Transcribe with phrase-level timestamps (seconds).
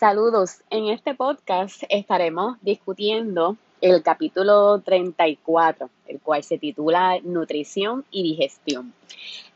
[0.00, 0.62] Saludos.
[0.70, 8.94] En este podcast estaremos discutiendo el capítulo 34, el cual se titula Nutrición y Digestión.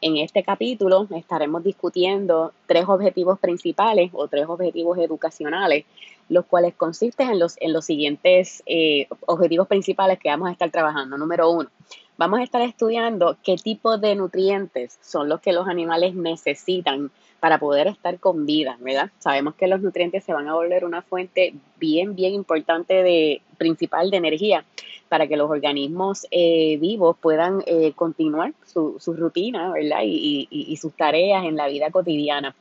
[0.02, 5.86] En este capítulo estaremos discutiendo tres objetivos principales o tres objetivos educacionales,
[6.28, 10.70] los cuales consisten en los, en los siguientes eh, objetivos principales que vamos a estar
[10.70, 11.16] trabajando.
[11.16, 11.70] Número uno,
[12.16, 17.10] vamos a estar estudiando qué tipo de nutrientes son los que los animales necesitan
[17.40, 19.10] para poder estar con vida, ¿verdad?
[19.18, 24.10] Sabemos que los nutrientes se van a volver una fuente bien, bien importante de principal
[24.10, 24.64] de energía
[25.08, 30.00] para que los organismos eh, vivos puedan eh, continuar su, rutina, ¿verdad?
[30.04, 32.54] Y, sus tareas en la vida cotidiana.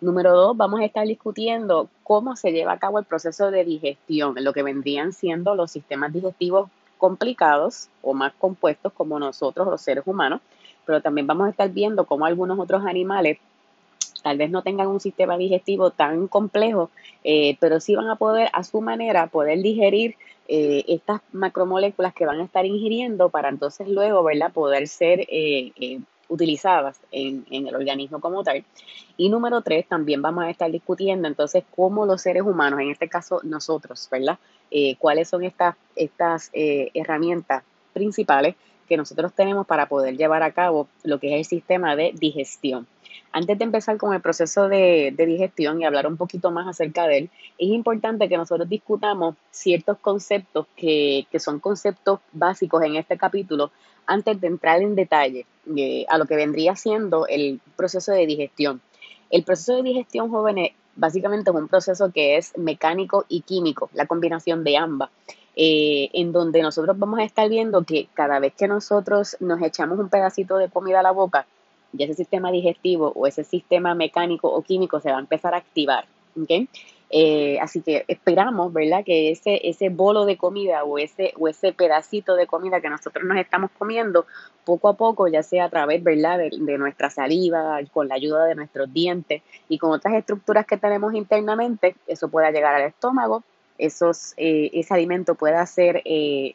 [0.00, 4.34] Número dos, vamos a estar discutiendo cómo se lleva a cabo el proceso de digestión,
[4.38, 10.04] lo que vendrían siendo los sistemas digestivos complicados o más compuestos como nosotros, los seres
[10.06, 10.40] humanos,
[10.86, 13.38] pero también vamos a estar viendo cómo algunos otros animales
[14.22, 16.90] tal vez no tengan un sistema digestivo tan complejo,
[17.24, 22.26] eh, pero sí van a poder a su manera poder digerir eh, estas macromoléculas que
[22.26, 28.20] van a estar ingiriendo para entonces luego, ¿verdad?, poder ser eh, utilizadas en, el organismo
[28.20, 28.64] como tal.
[29.18, 33.08] Y número tres, también vamos a estar discutiendo entonces cómo los seres humanos, en este
[33.08, 34.38] caso nosotros, ¿verdad?,
[34.98, 38.54] cuáles son estas, estas herramientas principales
[38.88, 42.86] que nosotros tenemos para poder llevar a cabo lo que es el sistema de digestión.
[43.32, 47.18] Antes de empezar con el proceso de, digestión y hablar un poquito más acerca de
[47.18, 53.70] él, es importante que nosotros discutamos ciertos conceptos que, son conceptos básicos en este capítulo
[54.06, 58.80] antes de entrar en detalle eh, a lo que vendría siendo el proceso de digestión.
[59.30, 64.06] El proceso de digestión, jóvenes, básicamente es un proceso que es mecánico y químico, la
[64.06, 65.10] combinación de ambas.
[65.56, 69.98] Eh, en donde nosotros vamos a estar viendo que cada vez que nosotros nos echamos
[69.98, 71.44] un pedacito de comida a la boca,
[71.96, 75.58] y ese sistema digestivo o ese sistema mecánico o químico se va a empezar a
[75.58, 76.04] activar.
[77.12, 79.02] Eh, así que esperamos, ¿verdad?
[79.04, 83.24] Que ese, ese bolo de comida o ese, o ese pedacito de comida que nosotros
[83.24, 84.26] nos estamos comiendo,
[84.64, 86.38] poco a poco, ya sea a través, ¿verdad?
[86.38, 91.14] De, nuestra saliva, con la ayuda de nuestros dientes y con otras estructuras que tenemos
[91.14, 93.42] internamente, eso pueda llegar al estómago,
[93.76, 96.54] esos, eh, ese alimento pueda ser eh,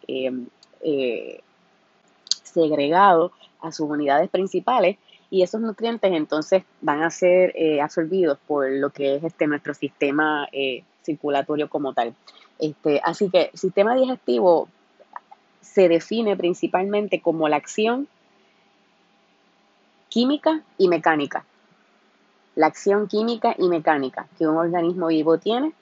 [2.44, 4.98] segregado a sus unidades principales
[5.36, 9.74] y esos nutrientes entonces van a ser eh, absorbidos por lo que es este nuestro
[9.74, 12.16] sistema eh, circulatorio como tal.
[12.58, 14.70] Este, así que el sistema digestivo
[15.60, 18.08] se define principalmente como la acción
[20.08, 21.44] química y mecánica.
[22.56, 25.74] La acción química y mecánica que un organismo vivo tiene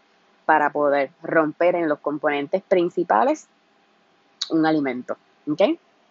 [0.45, 3.45] para poder romper en los componentes principales
[4.49, 5.15] un alimento.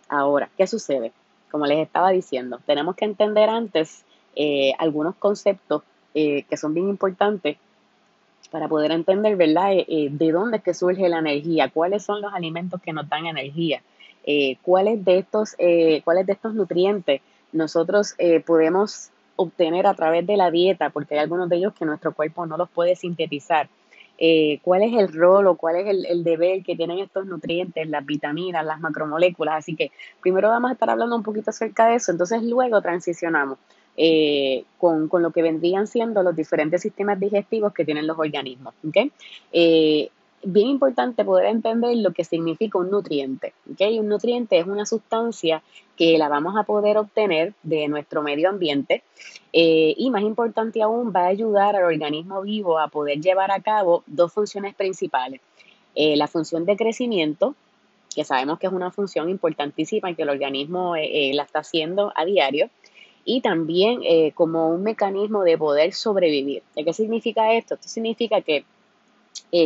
[0.08, 1.12] Ahora, ¿qué sucede?
[1.52, 4.04] Como les estaba diciendo, tenemos que entender antes
[4.34, 5.82] eh, algunos conceptos
[6.14, 7.58] eh, que son bien importantes
[8.50, 12.32] para poder entender, ¿verdad?, eh, de dónde es que surge la energía, cuáles son los
[12.32, 13.82] alimentos que nos dan energía,
[14.62, 15.56] cuáles, de estos,
[16.04, 17.20] cuáles de estos nutrientes
[17.52, 18.14] nosotros
[18.46, 22.46] podemos obtener a través de la dieta, porque hay algunos de ellos que nuestro cuerpo
[22.46, 23.68] no los puede sintetizar.
[24.18, 28.04] Eh, cuál es el rol o cuál es el, deber que tienen estos nutrientes, las
[28.06, 29.56] vitaminas, las macromoléculas.
[29.56, 29.90] Así que
[30.20, 33.58] primero vamos a estar hablando un poquito acerca de eso, entonces luego transicionamos
[33.96, 38.74] eh, con, lo que vendrían siendo los diferentes sistemas digestivos que tienen los organismos.
[38.86, 39.10] ¿okay?
[39.52, 40.10] Eh,
[40.44, 43.52] bien importante poder entender lo que significa un nutriente.
[43.72, 43.98] ¿okay?
[43.98, 45.62] Un nutriente es una sustancia
[45.96, 49.02] que la vamos a poder obtener de nuestro medio ambiente
[49.52, 53.60] eh, y más importante aún va a ayudar al organismo vivo a poder llevar a
[53.60, 55.40] cabo dos funciones principales.
[55.94, 57.54] Eh, la función de crecimiento,
[58.14, 62.12] que sabemos que es una función importantísima y que el organismo eh, la está haciendo
[62.16, 62.70] a diario,
[63.24, 64.00] y también
[64.34, 66.64] como un mecanismo de poder sobrevivir.
[66.74, 67.74] ¿Qué significa esto?
[67.74, 68.64] Esto significa que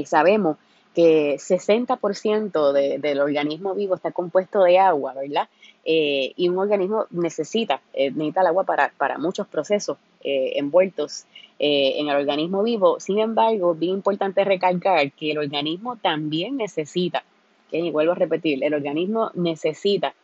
[0.05, 0.59] sabemos
[0.97, 5.47] que 60% del organismo vivo está compuesto de agua, ¿verdad?
[5.85, 11.27] Eh, y un organismo necesita, eh, necesita el agua para, muchos procesos eh, envueltos
[11.59, 12.99] en el organismo vivo.
[12.99, 17.25] Sin embargo, bien importante recalcar que el organismo también necesita,
[17.71, 20.15] que y vuelvo a repetir, el organismo necesita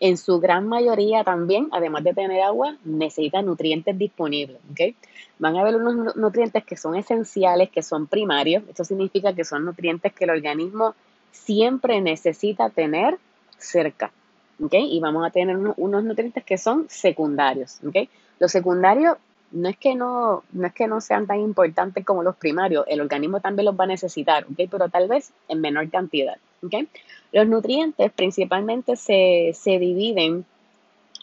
[0.00, 4.58] en su gran mayoría también, además de tener agua, necesita nutrientes disponibles.
[4.72, 4.96] ¿okay?
[5.38, 8.64] Van a haber unos nutrientes que son esenciales, que son primarios.
[8.68, 10.94] Esto significa que son nutrientes que el organismo
[11.30, 13.18] siempre necesita tener
[13.58, 14.10] cerca.
[14.58, 17.80] Y vamos a tener unos nutrientes que son secundarios.
[17.86, 18.08] ¿okay?
[18.38, 19.16] Los secundarios
[19.54, 23.00] no es que no, no es que no sean tan importantes como los primarios, el
[23.00, 26.36] organismo también los va a necesitar, pero tal vez en menor cantidad.
[26.64, 26.88] ¿Okay?
[27.32, 30.44] Los nutrientes principalmente se, dividen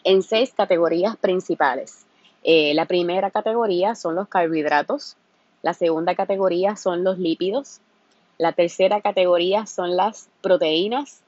[0.04, 2.04] en seis categorías principales.
[2.44, 5.16] Eh, la primera categoría son los carbohidratos,
[5.62, 7.80] La segunda categoría son los lípidos.
[8.36, 11.20] La tercera categoría son las proteínas.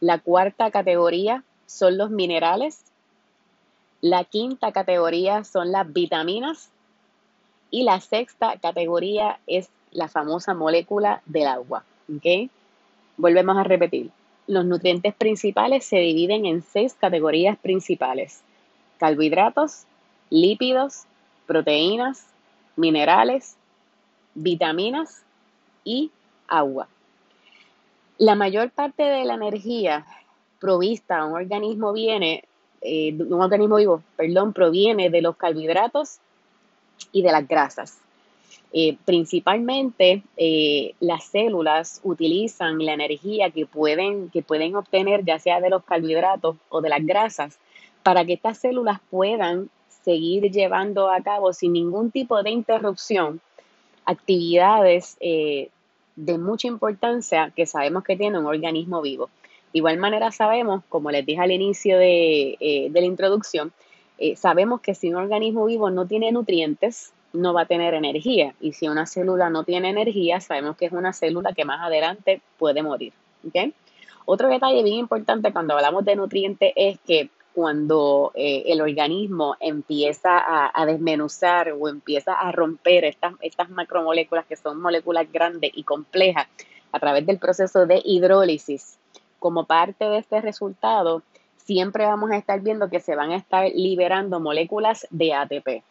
[0.00, 2.82] La cuarta categoría son los minerales.
[4.00, 6.70] La quinta categoría son las vitaminas.
[7.70, 11.84] Y la sexta categoría es la famosa molécula del agua.
[13.16, 14.10] Volvemos a repetir.
[14.46, 18.42] Los nutrientes principales se dividen en seis categorías principales.
[18.98, 19.84] Carbohidratos,
[20.30, 21.04] lípidos,
[21.46, 22.26] proteínas,
[22.76, 23.56] minerales,
[24.34, 25.22] vitaminas
[25.84, 26.10] y
[26.48, 26.88] agua.
[28.18, 30.06] La mayor parte de la energía
[30.60, 32.44] provista a un organismo viene,
[32.80, 36.18] eh, un organismo vivo, perdón, proviene de los carbohidratos
[37.10, 37.98] y de las grasas.
[38.74, 45.60] Eh, principalmente eh, las células utilizan la energía que pueden, que pueden obtener ya sea
[45.60, 47.58] de los carbohidratos o de las grasas
[48.02, 49.68] para que estas células puedan
[50.04, 53.40] seguir llevando a cabo sin ningún tipo de interrupción
[54.04, 55.70] actividades eh,
[56.16, 59.30] de mucha importancia que sabemos que tiene un organismo vivo.
[59.72, 63.72] De igual manera sabemos, como les dije al inicio de, eh, la introducción,
[64.18, 68.54] eh, sabemos que si un organismo vivo no tiene nutrientes, no va a tener energía.
[68.60, 72.40] Y si una célula no tiene energía, sabemos que es una célula que más adelante
[72.58, 73.12] puede morir.
[74.24, 80.42] Otro detalle bien importante cuando hablamos de nutrientes es que cuando eh, el organismo empieza
[80.72, 86.46] a, desmenuzar o empieza a romper estas, estas macromoléculas que son moléculas grandes y complejas
[86.92, 88.98] a través del proceso de hidrólisis.
[89.38, 91.22] Como parte de este resultado,
[91.56, 95.82] siempre vamos a estar viendo que se van a estar liberando moléculas de ATP.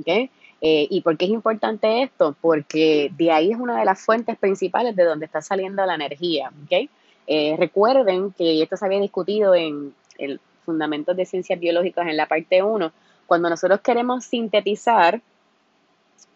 [0.00, 0.30] ¿okay?
[0.60, 2.34] Eh, ¿Y por qué es importante esto?
[2.40, 6.50] Porque de ahí es una de las fuentes principales de donde está saliendo la energía.
[6.64, 6.88] ¿okay?
[7.26, 12.26] Eh, recuerden que esto se había discutido en el fundamentos de ciencias biológicas en la
[12.26, 12.90] parte 1,
[13.28, 15.20] cuando nosotros queremos sintetizar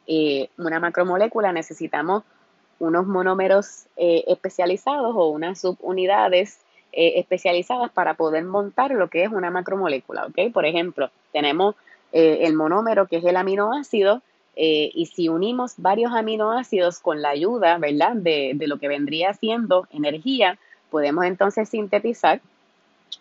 [0.06, 2.22] eh, una macromolécula necesitamos
[2.78, 6.60] unos monómeros especializados o unas subunidades
[6.92, 10.26] especializadas para poder montar lo que es una macromolécula.
[10.26, 10.52] ¿ok?
[10.52, 11.74] Por ejemplo, tenemos
[12.12, 14.22] el monómero que es el aminoácido
[14.56, 18.14] y si unimos varios aminoácidos con la ayuda ¿verdad?
[18.14, 20.58] De, de lo que vendría siendo energía,
[20.90, 22.40] podemos entonces sintetizar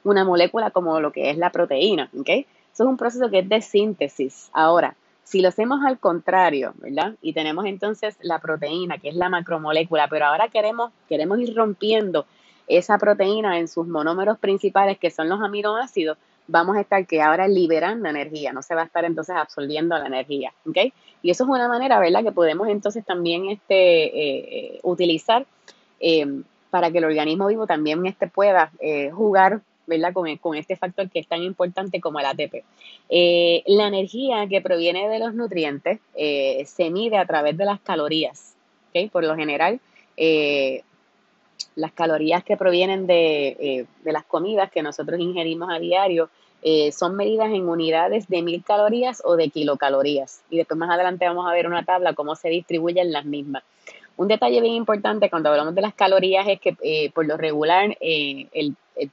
[0.03, 2.29] una molécula como lo que es la proteína, ¿ok?
[2.29, 4.49] Eso es un proceso que es de síntesis.
[4.53, 7.15] Ahora, si lo hacemos al contrario, ¿verdad?
[7.21, 12.25] Y tenemos entonces la proteína, que es la macromolécula, pero ahora queremos, queremos ir rompiendo
[12.67, 16.17] esa proteína en sus monómeros principales, que son los aminoácidos,
[16.49, 20.07] vamos a estar que ahora liberando energía, no se va a estar entonces absorbiendo la
[20.07, 20.77] energía, ¿ok?
[21.21, 22.23] Y eso es una manera, ¿verdad?
[22.23, 24.09] Que podemos entonces también este, eh,
[24.51, 25.45] eh, utilizar
[25.99, 28.71] eh, para que el organismo vivo también este, pueda
[29.13, 30.13] jugar ¿verdad?
[30.13, 32.63] Con, este factor que es tan importante como el ATP.
[33.09, 37.81] Eh, la energía que proviene de los nutrientes eh, se mide a través de las
[37.81, 38.55] calorías.
[38.89, 39.09] ¿okay?
[39.09, 39.81] Por lo general,
[40.15, 40.83] eh,
[41.75, 46.29] las calorías que provienen de, de, las comidas que nosotros ingerimos a diario
[46.91, 50.41] son medidas en unidades de mil calorías o de kilocalorías.
[50.49, 53.63] Y después más adelante vamos a ver una tabla cómo se distribuyen las mismas.
[54.19, 58.75] Un detalle bien importante cuando hablamos de las calorías es que por lo regular el
[58.99, 59.11] el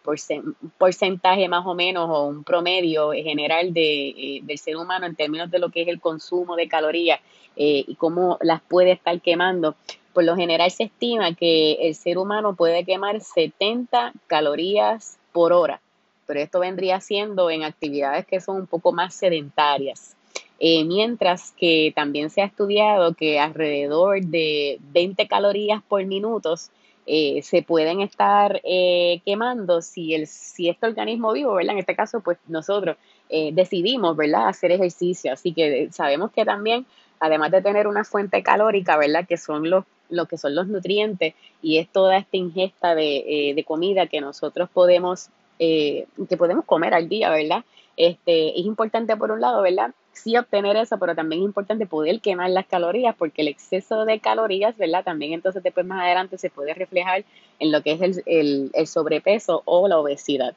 [0.79, 5.51] porcentaje más o menos o un promedio general de, eh, del ser humano en términos
[5.51, 7.21] de lo que es el consumo de calorías
[7.57, 9.77] eh, y cómo las puede estar quemando.
[10.13, 15.81] Por lo general se estima que el ser humano puede quemar 70 calorías por hora,
[16.27, 20.16] pero esto vendría siendo en actividades que son un poco más sedentarias.
[20.59, 26.71] Eh, mientras que también se ha estudiado que alrededor de 20 calorías por minutos
[27.07, 31.75] eh, se pueden estar eh, quemando si, el, si este organismo vivo, ¿verdad?
[31.75, 32.97] En este caso, pues nosotros
[33.29, 34.47] decidimos, ¿verdad?
[34.47, 35.33] Hacer ejercicio.
[35.33, 36.87] Así que sabemos que también,
[37.19, 39.27] además de tener una fuente calórica, ¿verdad?
[39.29, 43.65] Que son los, lo que son los nutrientes y es toda esta ingesta de, de
[43.65, 46.07] comida que nosotros podemos, que
[46.39, 47.65] podemos comer al día, ¿verdad?
[47.97, 49.93] Este, es importante por un lado, ¿verdad?
[50.17, 54.19] Sí obtener eso, pero también es importante poder quemar las calorías, porque el exceso de
[54.19, 55.05] calorías, ¿verdad?
[55.05, 57.25] También entonces después más adelante se puede reflejar
[57.59, 60.55] en lo que es el, sobrepeso o la obesidad.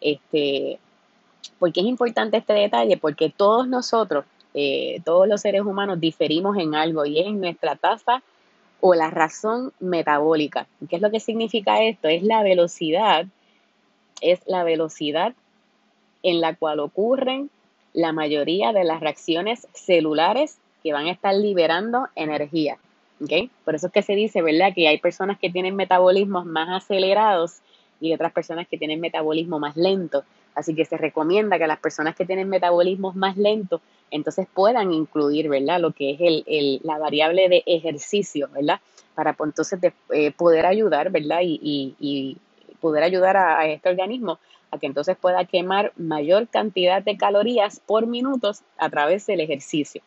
[0.00, 0.78] Este,
[1.58, 2.96] ¿Por qué es importante este detalle?
[2.96, 4.24] Porque todos nosotros,
[4.54, 8.22] eh, todos los seres humanos diferimos en algo y es en nuestra tasa
[8.80, 10.66] o la razón metabólica.
[10.88, 12.08] ¿Qué es lo que significa esto?
[12.08, 13.26] Es la velocidad,
[14.22, 15.34] es la velocidad
[16.22, 17.50] en la cual ocurren
[17.92, 22.78] la mayoría de las reacciones celulares que van a estar liberando energía.
[23.64, 27.58] Por eso es que se dice, ¿verdad?, que hay personas que tienen metabolismos más acelerados
[28.00, 30.24] y otras personas que tienen metabolismo más lento.
[30.54, 33.80] Así que se recomienda que las personas que tienen metabolismos más lentos
[34.10, 35.80] entonces puedan incluir, ¿verdad?
[35.80, 38.80] Lo que es el, la variable de ejercicio, ¿verdad?
[39.14, 39.78] Para entonces
[40.12, 41.40] eh, poder ayudar, ¿verdad?
[41.42, 42.36] Y,
[42.80, 44.38] poder ayudar a, este organismo
[44.70, 50.02] a que entonces pueda quemar mayor cantidad de calorías por minutos a través del ejercicio.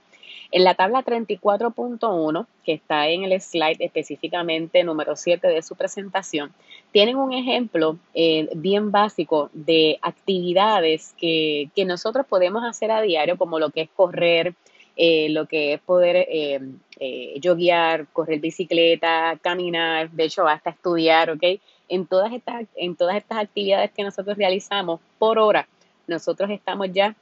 [0.53, 6.53] En la tabla 34.1, que está en el slide específicamente número 7 de su presentación,
[6.91, 13.57] tienen un ejemplo eh, bien básico de actividades que, nosotros podemos hacer a diario, como
[13.57, 14.53] lo que es correr,
[14.95, 16.59] eh, lo que es poder eh,
[16.99, 21.43] eh correr bicicleta, caminar, de hecho hasta estudiar, ¿ok?
[21.89, 25.67] En todas, estas, en todas estas actividades que nosotros realizamos por hora,
[26.07, 27.15] nosotros estamos ya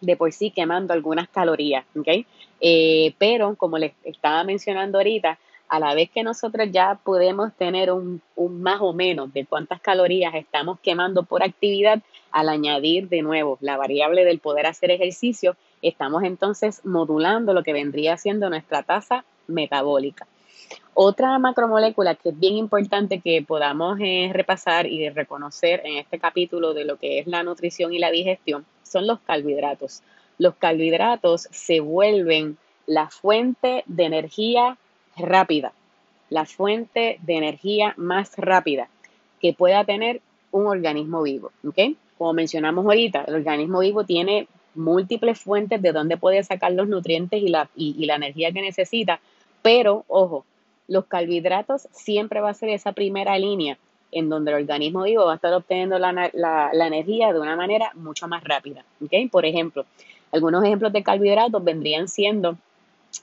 [0.00, 2.26] de por sí quemando algunas calorías, ¿ok?
[2.60, 5.38] Eh, pero como les estaba mencionando ahorita,
[5.68, 10.34] a la vez que nosotros ya podemos tener un, más o menos de cuántas calorías
[10.34, 12.00] estamos quemando por actividad,
[12.30, 17.72] al añadir de nuevo la variable del poder hacer ejercicio, estamos entonces modulando lo que
[17.72, 20.26] vendría siendo nuestra tasa metabólica.
[20.98, 26.72] Otra macromolécula que es bien importante que podamos eh, repasar y reconocer en este capítulo
[26.72, 30.02] de lo que es la nutrición y la digestión son los carbohidratos.
[30.38, 32.56] Los carbohidratos se vuelven
[32.86, 34.78] la fuente de energía
[35.18, 35.72] rápida,
[36.30, 38.88] la fuente de energía más rápida
[39.38, 41.52] que pueda tener un organismo vivo.
[42.16, 47.42] Como mencionamos ahorita, el organismo vivo tiene múltiples fuentes de donde puede sacar los nutrientes
[47.42, 49.20] y la, y la energía que necesita,
[49.60, 50.46] pero ojo,
[50.88, 53.78] los carbohidratos siempre va a ser esa primera línea
[54.12, 58.28] en donde el organismo vivo va a estar obteniendo la, energía de una manera mucho
[58.28, 58.84] más rápida.
[59.30, 59.84] Por ejemplo,
[60.32, 62.56] algunos ejemplos de carbohidratos vendrían siendo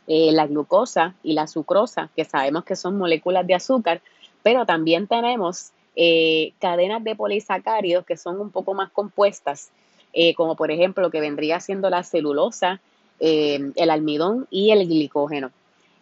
[0.08, 4.02] eh, la glucosa y la sucrosa, que sabemos que son moléculas de azúcar,
[4.42, 9.70] pero también tenemos eh, cadenas de polisacáridos que son un poco más compuestas,
[10.12, 12.82] eh, como por ejemplo lo que vendría siendo la celulosa,
[13.20, 15.50] el almidón y el glicógeno.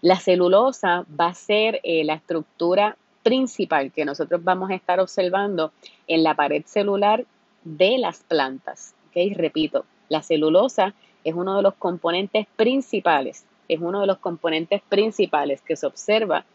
[0.01, 5.71] La celulosa va a ser eh, la estructura principal que nosotros vamos a estar observando
[6.07, 7.23] en la pared celular
[7.63, 8.95] de las plantas.
[9.09, 9.33] ¿okay?
[9.33, 10.93] Repito, la celulosa
[11.23, 16.45] es uno de los componentes principales, es uno de los componentes principales que se observa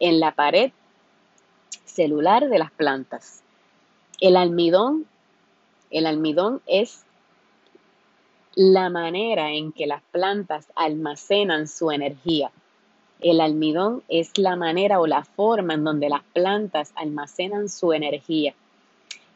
[0.00, 0.72] en la pared
[1.84, 3.42] celular de las plantas.
[4.20, 5.06] El almidón,
[5.90, 7.04] el almidón es
[8.56, 12.50] la manera en que las plantas almacenan su energía.
[13.20, 18.54] El almidón es la manera o la forma en donde las plantas almacenan su energía.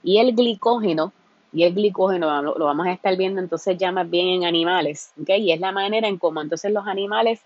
[0.02, 1.12] Y el glicógeno,
[1.52, 5.30] y el glicógeno lo, vamos a estar viendo entonces ya más bien en animales, ¿ok?
[5.38, 7.40] Y es la manera en cómo entonces los animales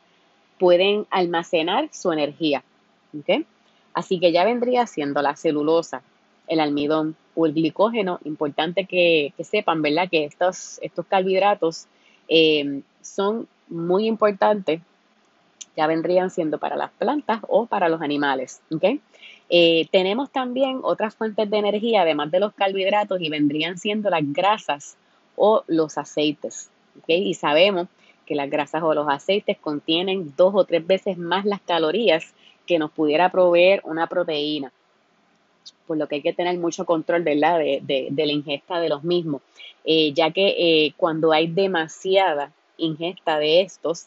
[0.59, 2.63] pueden almacenar su energía,
[3.19, 3.45] ¿ok?
[3.95, 6.03] Así que ya vendría siendo la celulosa,
[6.49, 10.09] el almidón o el glicógeno, importante que, sepan, ¿verdad?
[10.11, 11.87] Que estos, estos carbohidratos
[12.29, 14.81] eh, son muy importantes
[15.77, 18.61] ya vendrían siendo para las plantas o para los animales.
[19.51, 24.23] Eh, tenemos también otras fuentes de energía, además de los carbohidratos, y vendrían siendo las
[24.33, 24.97] grasas
[25.37, 26.71] o los aceites.
[27.07, 27.89] Y sabemos
[28.27, 32.35] que las grasas o los aceites contienen dos o tres veces más las calorías
[32.67, 34.73] que nos pudiera proveer una proteína.
[35.87, 37.59] Por lo que hay que tener mucho control ¿verdad?
[37.59, 39.43] De, la ingesta de los mismos,
[39.85, 44.07] eh, ya que eh, cuando hay demasiada ingesta de estos,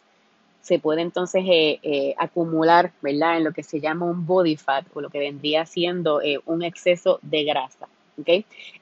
[0.68, 3.38] se puede entonces eh, eh, acumular, ¿verdad?
[3.38, 6.62] En lo que se llama un body fat o lo que vendría siendo eh, un
[6.62, 7.88] exceso de grasa.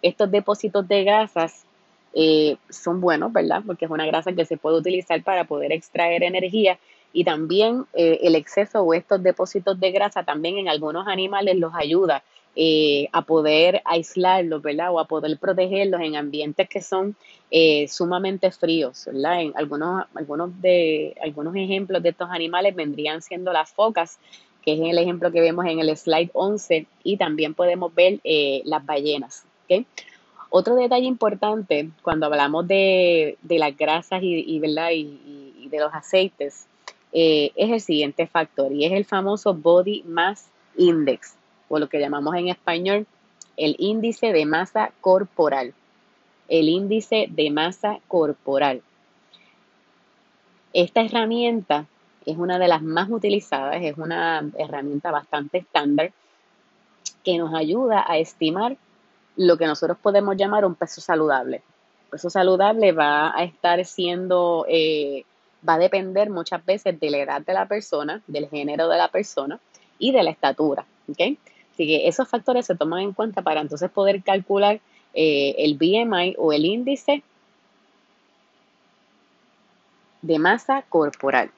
[0.02, 1.66] Estos depósitos de grasas
[2.70, 3.62] son buenos, ¿verdad?
[3.68, 6.80] Porque es una grasa que se puede utilizar para poder extraer energía
[7.12, 12.24] y también el exceso o estos depósitos de grasa también en algunos animales los ayuda
[12.58, 14.94] eh, a poder aislarlos, ¿verdad?
[14.94, 17.18] O a poder protegerlos en ambientes que son
[17.52, 19.42] eh, sumamente fríos, ¿verdad?
[19.42, 24.20] En algunos, algunos, de, algunos ejemplos de estos animales vendrían siendo las focas,
[24.64, 28.62] que es el ejemplo que vemos en el slide 11, y también podemos ver eh,
[28.64, 29.44] las ballenas.
[30.50, 34.92] Otro detalle importante cuando hablamos de, las grasas y, ¿verdad?
[34.94, 36.68] y, de los aceites
[37.12, 40.48] es el siguiente factor y es el famoso Body Mass
[40.78, 41.36] Index
[41.70, 43.08] o lo que llamamos en español
[43.58, 45.74] el índice de masa corporal.
[46.48, 48.82] El índice de masa corporal.
[50.74, 51.86] Esta herramienta
[52.26, 56.12] es una de las más utilizadas, es una herramienta bastante estándar
[57.24, 58.78] que nos ayuda a estimar
[59.38, 61.58] lo que nosotros podemos llamar un peso saludable.
[62.06, 65.24] El peso saludable va a estar siendo, eh,
[65.68, 69.08] va a depender muchas veces de la edad de la persona, del género de la
[69.08, 69.60] persona
[69.98, 70.86] y de la estatura.
[71.10, 71.38] ¿okay?
[71.76, 74.80] Así que esos factores se toman en cuenta para entonces poder calcular
[75.14, 77.22] eh, el BMI o el índice
[80.22, 81.52] de masa corporal.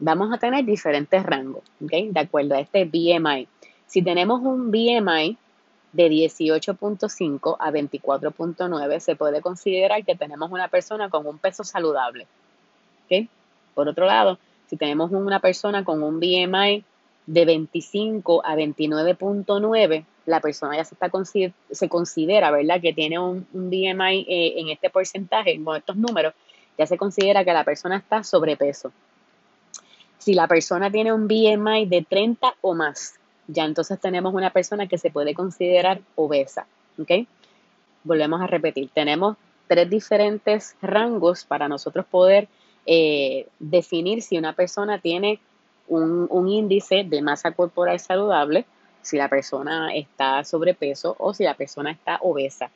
[0.00, 3.46] Vamos a tener diferentes rangos de acuerdo a este BMI.
[3.86, 5.38] Si tenemos un BMI
[5.92, 12.26] de 18.5 a 24.9, se puede considerar que tenemos una persona con un peso saludable.
[13.04, 13.28] ¿okay?
[13.72, 16.84] Por otro lado, si tenemos una persona con un BMI
[17.30, 21.08] de 25 a 29.9, la persona ya se, está,
[21.70, 26.34] se considera, ¿verdad?, que tiene un, BMI eh, en este porcentaje, con estos números,
[26.76, 28.90] ya se considera que la persona está sobrepeso.
[30.18, 33.14] Si la persona tiene un BMI de 30 o más,
[33.46, 36.66] ya entonces tenemos una persona que se puede considerar obesa.
[36.98, 37.28] ¿Ok?
[38.02, 39.36] Volvemos a repetir, tenemos
[39.68, 42.48] tres diferentes rangos para nosotros poder
[42.86, 45.38] eh, definir si una persona tiene
[45.90, 48.64] un, un, índice de masa corporal saludable,
[49.02, 52.70] si la persona está sobrepeso o si la persona está obesa.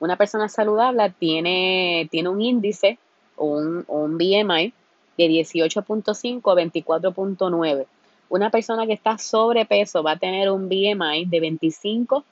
[0.00, 2.98] Una persona saludable tiene, tiene un índice
[3.36, 4.72] un, un BMI
[5.16, 7.86] de 18.5 a 24.9.
[8.28, 12.24] Una persona que está sobrepeso va a tener un BMI de 25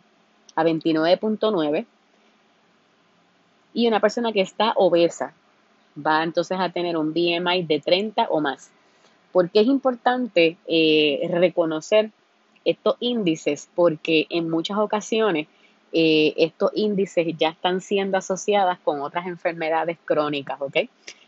[0.55, 1.87] a 29.9
[3.75, 5.35] y una persona que está obesa
[5.97, 8.71] va entonces a tener un BMI de 30 o más.
[9.37, 12.11] Porque es importante eh, reconocer
[12.65, 13.69] estos índices?
[13.75, 15.47] Porque en muchas ocasiones
[15.93, 20.77] eh, estos índices ya están siendo asociadas con otras enfermedades crónicas, ¿ok?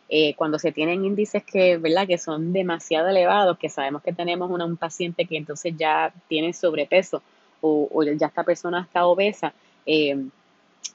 [0.09, 2.07] Eh, cuando se tienen índices que, ¿verdad?
[2.07, 7.21] que son demasiado elevados, que sabemos que tenemos un paciente que entonces ya tiene sobrepeso
[7.61, 9.53] o, ya esta persona está obesa,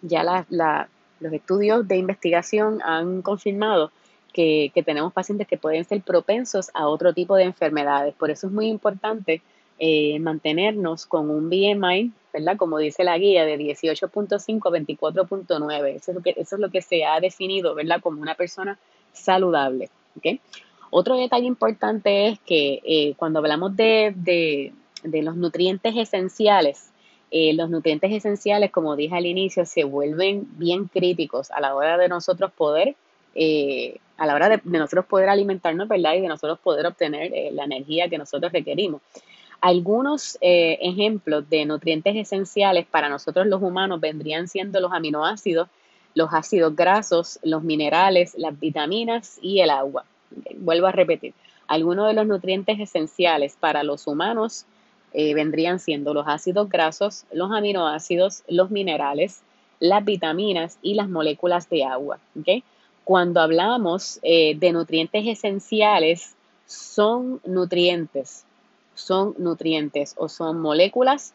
[0.01, 0.45] ya
[1.19, 3.91] los estudios de investigación han confirmado
[4.33, 8.13] que, tenemos pacientes que pueden ser propensos a otro tipo de enfermedades.
[8.15, 9.41] Por eso es muy importante
[9.79, 12.57] eh, mantenernos con un BMI, ¿verdad?
[12.57, 15.95] Como dice la guía, de 18.5 a 24.9.
[15.95, 18.01] Eso es, lo que, eso es lo que se ha definido, ¿verdad?
[18.01, 18.77] Como una persona
[19.13, 19.89] saludable.
[20.89, 26.91] Otro detalle importante es que eh, cuando hablamos de, de, los nutrientes esenciales,
[27.31, 31.97] eh, los nutrientes esenciales, como dije al inicio, se vuelven bien críticos a la hora
[31.97, 32.95] de nosotros poder
[33.35, 36.13] eh, a la hora de, nosotros poder alimentarnos, ¿verdad?
[36.13, 39.01] Y de nosotros poder obtener eh, la energía que nosotros requerimos.
[39.59, 45.69] Algunos eh, ejemplos de nutrientes esenciales para nosotros los humanos vendrían siendo los aminoácidos,
[46.15, 50.05] los ácidos grasos, los minerales, las vitaminas y el agua.
[50.57, 51.33] Vuelvo a repetir,
[51.67, 54.65] algunos de los nutrientes esenciales para los humanos
[55.13, 59.43] vendrían siendo los ácidos grasos, los aminoácidos, los minerales,
[59.79, 62.19] las vitaminas y las moléculas de agua.
[62.39, 62.63] ¿okay?
[63.03, 66.35] Cuando hablamos eh, de nutrientes esenciales,
[66.65, 68.45] son nutrientes,
[68.95, 71.33] son nutrientes o son moléculas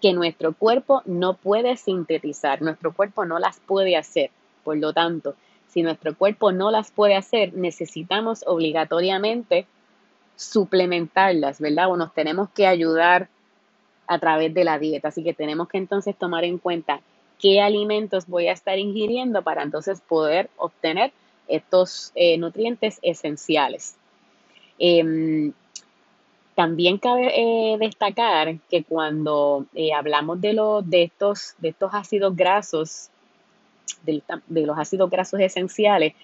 [0.00, 4.30] que nuestro cuerpo no puede sintetizar, nuestro cuerpo no las puede hacer.
[4.64, 5.34] Por lo tanto,
[5.68, 9.66] si nuestro cuerpo no las puede hacer, necesitamos obligatoriamente
[10.36, 11.90] suplementarlas, ¿verdad?
[11.90, 13.28] O nos tenemos que ayudar
[14.06, 15.08] a través de la dieta.
[15.08, 17.00] Así que tenemos que entonces tomar en cuenta
[17.40, 21.12] qué alimentos voy a estar ingiriendo para entonces poder obtener
[21.48, 23.96] estos eh, nutrientes esenciales.
[24.78, 25.52] Em,
[26.54, 33.08] también cabe eh, destacar que cuando eh, hablamos de, de, estos, de estos ácidos grasos,
[34.02, 36.14] de, los ácidos grasos esenciales,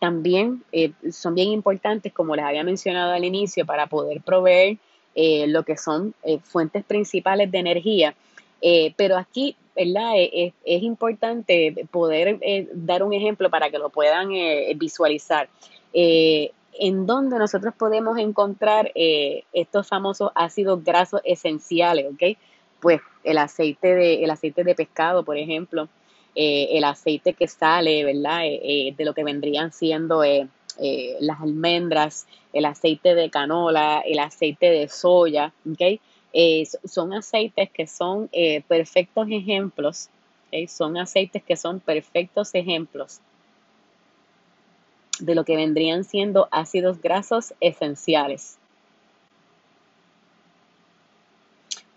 [0.00, 0.62] también
[1.10, 4.76] son bien importantes, como les había mencionado al inicio, para poder proveer
[5.14, 8.14] lo que son fuentes principales de energía.
[8.96, 14.28] pero aquí Eh, eh, es, importante poder eh, dar un ejemplo para que lo puedan
[14.76, 15.48] visualizar.
[15.92, 22.38] en donde nosotros podemos encontrar estos famosos ácidos grasos esenciales, ¿ok?
[22.80, 25.88] Pues el aceite de, el aceite de pescado, por ejemplo,
[26.34, 28.42] el aceite que sale, ¿verdad?
[28.42, 35.52] de lo que vendrían siendo las almendras, el aceite de canola, el aceite de soya,
[35.70, 36.00] ¿ok?
[36.32, 40.08] Eh, son aceites que son eh, perfectos ejemplos,
[40.68, 43.20] son aceites que son perfectos ejemplos
[45.20, 48.59] de lo que vendrían siendo ácidos grasos esenciales.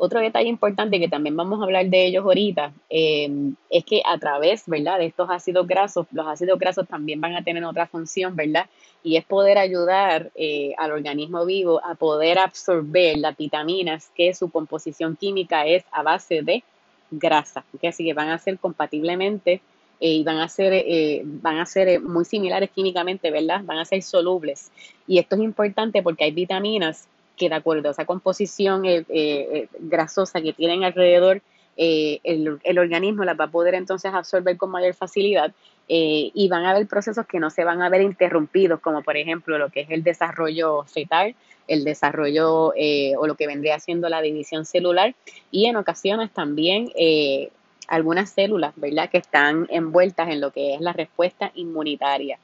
[0.05, 4.17] Otro detalle importante que también vamos a hablar de ellos ahorita em, es que a
[4.17, 4.99] través, ¿verdad?
[4.99, 8.65] De estos ácidos grasos, los ácidos grasos también van a tener otra función, ¿verdad?
[9.01, 14.51] Y es poder ayudar eh, al organismo vivo a poder absorber las vitaminas que su
[14.51, 16.65] composición química es a base de
[17.09, 19.61] grasa, Así que van a ser compatiblemente
[20.01, 23.61] eh, y van a ser, eh, van a ser muy similares químicamente, ¿verdad?
[23.63, 24.69] Van a ser solubles.
[25.07, 29.67] Y esto es importante porque hay vitaminas que de acuerdo a esa composición eh, eh,
[29.79, 31.41] grasosa que tienen alrededor,
[31.75, 35.51] eh, el, organismo las va a poder entonces absorber con mayor facilidad
[35.89, 39.17] eh, y van a haber procesos que no se van a ver interrumpidos, como por
[39.17, 41.35] ejemplo lo que es el desarrollo fetal,
[41.67, 45.15] el desarrollo eh, o lo que vendría siendo la división celular
[45.49, 47.49] y en ocasiones también eh,
[47.87, 52.37] algunas células, ¿verdad?, que están envueltas en lo que es la respuesta inmunitaria.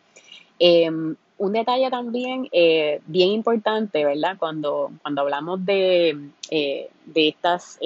[1.39, 4.35] Un detalle también bien importante, ¿verdad?
[4.37, 7.79] Cuando, cuando hablamos de, de estas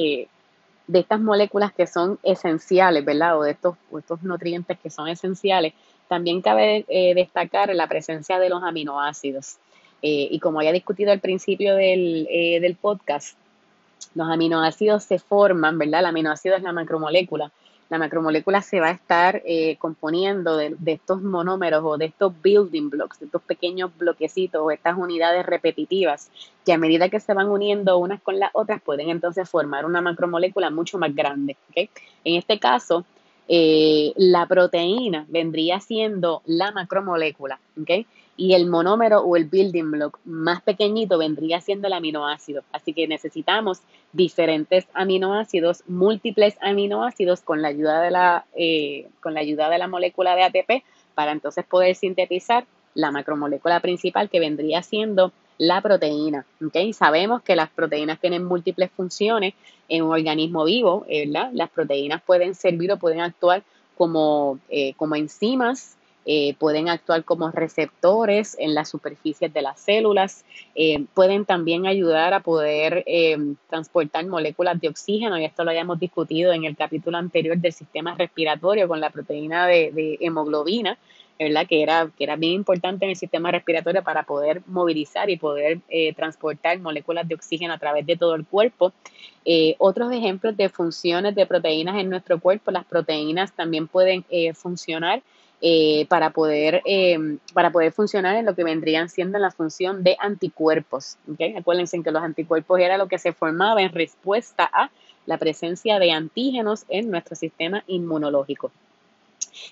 [0.87, 3.37] de estas moléculas que son esenciales, ¿verdad?
[3.39, 5.73] O de estos, estos nutrientes que son esenciales,
[6.07, 9.57] también cabe eh, destacar la presencia de los aminoácidos.
[10.01, 13.37] Eh, y como ya discutido al principio del, eh, del podcast,
[14.15, 16.01] los aminoácidos se forman, ¿verdad?
[16.01, 17.51] El aminoácido es la macromolécula
[17.89, 22.89] la macromolécula se va a estar eh, componiendo de, estos monómeros o de estos building
[22.89, 26.29] blocks, de estos pequeños bloquecitos o estas unidades repetitivas
[26.65, 30.01] que a medida que se van uniendo unas con las otras pueden entonces formar una
[30.01, 31.57] macromolécula mucho más grande.
[31.75, 33.05] En este caso,
[33.47, 37.59] eh, la proteína vendría siendo la macromolécula.
[37.81, 38.07] ¿okay?
[38.35, 42.63] Y el monómero o el building block más pequeñito vendría siendo el aminoácido.
[42.71, 49.41] Así que necesitamos diferentes aminoácidos, múltiples aminoácidos con la ayuda de la, eh, con la,
[49.41, 52.65] ayuda de la molécula de ATP para entonces poder sintetizar
[52.95, 56.45] la macromolécula principal que vendría siendo la proteína.
[56.65, 56.91] ¿okay?
[56.93, 59.53] Sabemos que las proteínas tienen múltiples funciones
[59.89, 61.51] en un organismo vivo, ¿verdad?
[61.53, 63.63] Las proteínas pueden servir o pueden actuar
[63.95, 70.45] como, eh, como enzimas eh, pueden actuar como receptores en las superficies de las células,
[70.73, 73.37] eh, pueden también ayudar a poder eh,
[73.69, 78.15] transportar moléculas de oxígeno, y esto lo habíamos discutido en el capítulo anterior del sistema
[78.15, 80.97] respiratorio con la proteína de, hemoglobina,
[81.37, 81.67] ¿verdad?
[81.67, 85.79] Que era, que era bien importante en el sistema respiratorio para poder movilizar y poder
[86.15, 88.93] transportar moléculas de oxígeno a través de todo el cuerpo.
[89.79, 95.21] otros ejemplos de funciones de proteínas en nuestro cuerpo, las proteínas también pueden funcionar
[95.65, 100.17] eh, para, poder, eh, para poder funcionar en lo que vendrían siendo la función de
[100.19, 101.17] anticuerpos.
[101.31, 101.55] ¿okay?
[101.55, 104.91] Acuérdense que los anticuerpos era lo que se formaba en respuesta a
[105.25, 108.71] la presencia de antígenos en nuestro sistema inmunológico.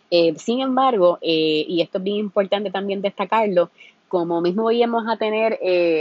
[0.10, 3.69] Eh, sin embargo, y esto es bien importante también destacarlo,
[4.08, 5.60] como mismo íbamos a tener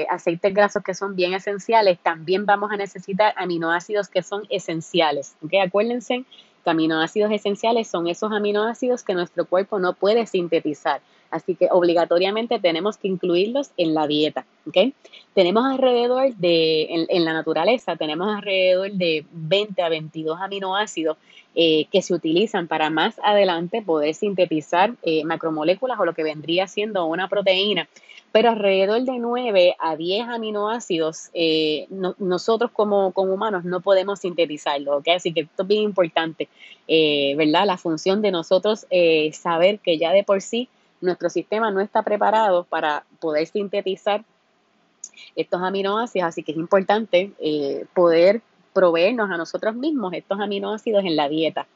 [0.08, 5.34] aceites grasos que son bien esenciales, también vamos a necesitar aminoácidos que son esenciales.
[5.60, 6.24] Acuérdense
[6.68, 11.00] aminoácidos esenciales son esos aminoácidos que nuestro cuerpo no puede sintetizar.
[11.30, 14.44] Así que obligatoriamente tenemos que incluirlos en la dieta.
[14.66, 14.94] ¿okay?
[15.34, 21.16] Tenemos alrededor de, en, la naturaleza, tenemos alrededor de 20 a 22 aminoácidos
[21.54, 26.66] eh, que se utilizan para más adelante poder sintetizar eh, macromoléculas o lo que vendría
[26.66, 27.88] siendo una proteína
[28.32, 35.08] pero alrededor de 9 a 10 aminoácidos eh, nosotros como, humanos no podemos sintetizarlo, ¿ok?
[35.16, 36.48] Así que esto es bien importante,
[36.86, 37.66] ¿verdad?
[37.66, 40.68] La función de nosotros eh, saber que ya de por sí
[41.00, 44.24] nuestro sistema no está preparado para poder sintetizar
[45.36, 47.32] estos aminoácidos, así que es importante
[47.94, 51.66] poder proveernos a nosotros mismos estos aminoácidos en la dieta.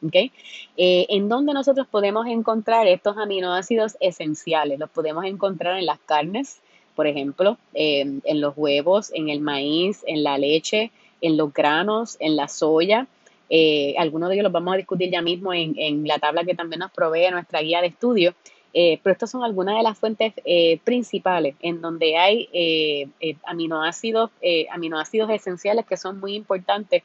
[0.77, 4.79] Eh, ¿En dónde nosotros podemos encontrar estos aminoácidos esenciales?
[4.79, 6.61] Los podemos encontrar en las carnes,
[6.95, 12.35] por ejemplo, en los huevos, en el maíz, en la leche, en los granos, en
[12.35, 13.07] la soya.
[13.49, 16.55] Eh, algunos de ellos los vamos a discutir ya mismo en, en la tabla que
[16.55, 18.33] también nos provee nuestra guía de estudio.
[18.77, 23.07] Eh, pero estas son algunas de las fuentes eh, principales en donde hay eh,
[23.45, 24.31] aminoácidos,
[24.69, 27.03] aminoácidos esenciales que son muy importantes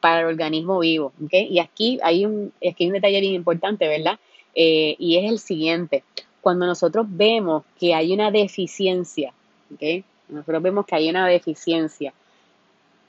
[0.00, 1.12] para el organismo vivo.
[1.30, 4.18] Y aquí hay, un, aquí un detalle bien importante, ¿verdad?
[4.54, 6.02] y es el siguiente.
[6.40, 9.34] Cuando nosotros vemos que hay una deficiencia,
[9.74, 10.02] ¿okay?
[10.30, 12.14] nosotros vemos que hay una deficiencia,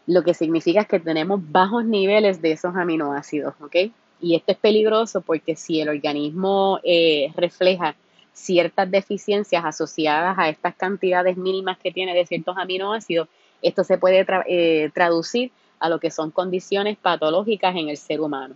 [0.06, 3.76] lo que significa es que tenemos bajos niveles de esos aminoácidos, ¿ok?
[4.22, 7.96] Y esto es peligroso porque si el organismo eh, refleja
[8.34, 13.28] ciertas deficiencias asociadas a estas cantidades mínimas que tiene de ciertos aminoácidos,
[13.62, 18.56] esto se puede eh, traducir a lo que son condiciones patológicas en el ser humano.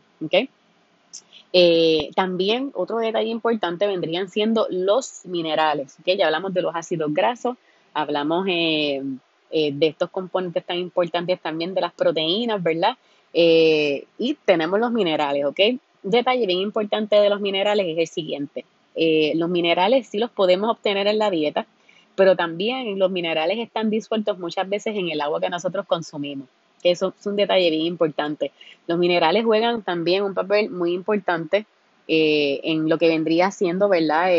[1.52, 5.98] Eh, también otro detalle importante vendrían siendo los minerales.
[6.06, 7.58] Ya hablamos de los ácidos grasos,
[7.94, 9.18] hablamos de
[9.52, 12.98] estos componentes tan importantes también de las proteínas, ¿verdad?
[13.38, 15.60] Eh, y tenemos los minerales, ¿ok?
[16.04, 18.64] Detalle bien importante de los minerales es el siguiente.
[18.96, 21.68] Eh, los minerales sí los podemos obtener en la dieta,
[22.16, 26.48] pero también los minerales están disueltos muchas veces en el agua que nosotros consumimos.
[26.82, 28.54] Eso es un detalle bien importante.
[28.88, 31.66] Los minerales juegan también un papel muy importante
[32.08, 34.32] eh, en lo que vendría siendo, ¿verdad?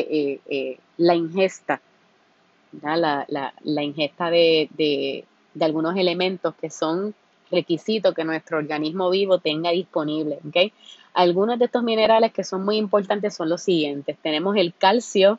[0.96, 1.82] la ingesta,
[2.80, 5.24] La, ingesta de
[5.60, 7.14] algunos elementos que son
[7.50, 10.38] requisito que nuestro organismo vivo tenga disponible.
[11.14, 14.16] Algunos de estos minerales que son muy importantes son los siguientes.
[14.22, 15.38] Tenemos el calcio,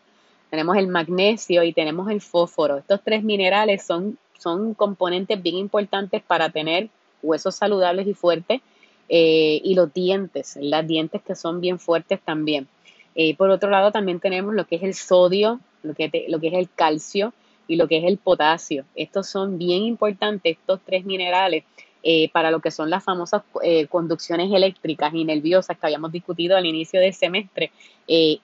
[0.50, 2.78] tenemos el magnesio y tenemos el fósforo.
[2.78, 6.89] Estos tres minerales son, son componentes bien importantes para tener
[7.22, 8.62] huesos saludables y fuertes
[9.10, 12.67] eh, y los dientes, las dientes que son bien fuertes también.
[13.15, 16.48] Eh, por otro lado, también tenemos lo que es el sodio, lo que, lo que
[16.48, 17.34] es el calcio
[17.67, 18.86] y lo que es el potasio.
[18.96, 21.63] Estos son bien importantes, estos tres minerales,
[22.10, 23.41] eh, para lo que son las famosas
[23.89, 27.72] conducciones eléctricas y nerviosas que habíamos discutido al inicio del semestre,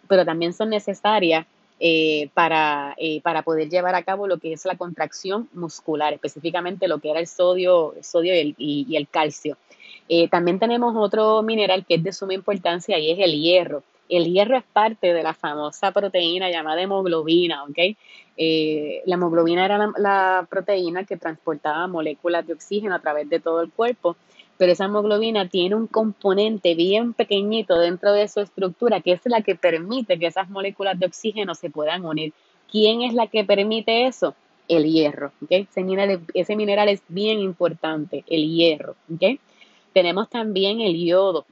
[0.07, 1.45] pero también son necesarias
[2.33, 7.11] para, para, poder llevar a cabo lo que es la contracción muscular, específicamente lo que
[7.11, 9.57] era el sodio, sodio y el calcio.
[10.09, 13.83] Eh, también tenemos otro mineral que es de suma importancia y es el hierro.
[14.09, 17.95] El hierro es parte de la famosa proteína llamada hemoglobina, ¿ok?
[18.35, 23.61] Eh, la hemoglobina era la, proteína que transportaba moléculas de oxígeno a través de todo
[23.61, 24.17] el cuerpo,
[24.57, 29.41] pero esa hemoglobina tiene un componente bien pequeñito dentro de su estructura que es la
[29.41, 32.33] que permite que esas moléculas de oxígeno se puedan unir.
[32.71, 34.35] ¿Quién es la que permite eso?
[34.67, 35.67] El hierro, ¿ok?
[36.33, 39.39] Ese mineral, es bien importante, el hierro, ¿ok?
[39.93, 41.45] Tenemos también el yodo.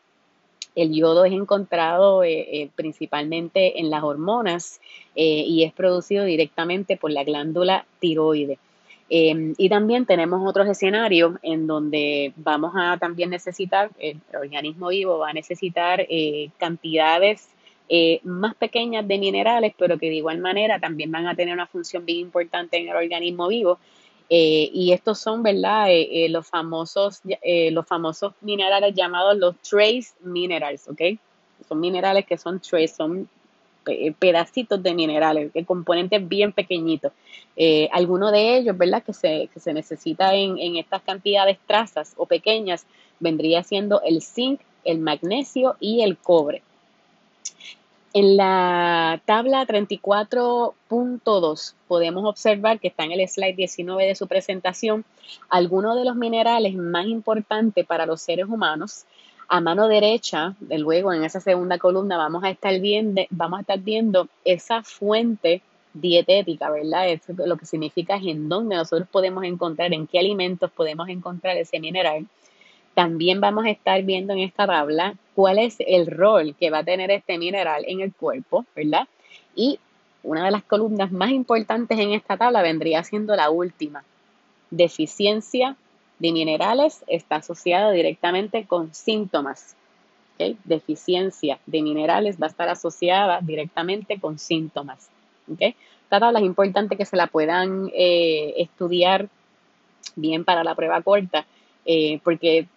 [0.75, 4.79] El yodo es encontrado eh, eh, principalmente en las hormonas
[5.15, 8.57] eh, y es producido directamente por la glándula tiroide.
[9.09, 15.17] Em, y también tenemos otros escenarios en donde vamos a también necesitar, el organismo vivo
[15.17, 16.07] va a necesitar
[16.57, 17.49] cantidades
[18.23, 22.05] más pequeñas de minerales, pero que de igual manera también van a tener una función
[22.05, 23.79] bien importante en el organismo vivo
[24.33, 25.89] eh, y estos son, ¿verdad?
[25.89, 31.01] Eh, eh, los, famosos, los famosos minerales llamados los trace minerals, ¿ok?
[31.67, 33.27] Son minerales que son trace, son
[34.19, 37.11] pedacitos de minerales, componentes bien pequeñitos.
[37.91, 39.03] alguno de ellos, ¿verdad?
[39.03, 42.85] Que se, que se necesita en, en estas cantidades trazas o pequeñas,
[43.19, 46.63] vendría siendo el zinc, el magnesio y el cobre.
[48.13, 55.05] En la tabla 34.2 podemos observar que está en el slide 19 de su presentación
[55.49, 59.05] algunos de los minerales más importantes para los seres humanos.
[59.47, 63.61] A mano derecha, de luego en esa segunda columna vamos a estar viendo, vamos a
[63.61, 65.61] estar viendo esa fuente
[65.93, 67.17] dietética, ¿verdad?
[67.45, 71.79] Lo que significa es en dónde nosotros podemos encontrar, en qué alimentos podemos encontrar ese
[71.79, 72.27] mineral.
[72.93, 76.83] También vamos a estar viendo en esta tabla cuál es el rol que va a
[76.83, 79.07] tener este mineral en el cuerpo, ¿verdad?
[79.55, 79.79] Y
[80.23, 84.03] una de las columnas más importantes en esta tabla vendría siendo la última.
[84.69, 85.75] Deficiencia
[86.19, 89.75] de minerales está asociada directamente con síntomas.
[90.63, 95.09] Deficiencia de minerales va a estar asociada directamente con síntomas.
[95.51, 95.75] ¿okay?
[96.03, 99.29] Esta tabla es importante que se la puedan eh, estudiar
[100.15, 101.45] bien para la prueba corta,
[101.85, 102.67] eh, porque